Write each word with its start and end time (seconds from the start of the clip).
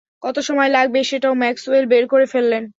কত 0.23 0.37
সময় 0.47 0.69
লাগবে, 0.69 0.99
সেটাও 1.03 1.33
ম্যাক্সওয়েল 1.35 1.85
বের 1.87 2.05
করে 2.07 2.25
ফেললেন। 2.25 2.63